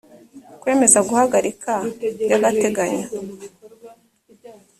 [0.61, 1.73] kwemeza guhagarika
[2.29, 3.05] by’agateganyo